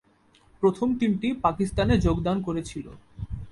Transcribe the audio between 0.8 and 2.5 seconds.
তিনটি পাকিস্তানে যোগদান